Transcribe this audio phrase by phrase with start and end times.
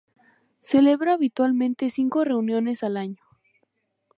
[0.61, 3.23] Celebra habitualmente cinco reuniones al año.